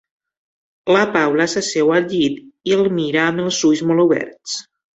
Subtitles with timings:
[0.95, 4.61] La Paula s'asseu al llit i el mira amb els ulls molt oberts.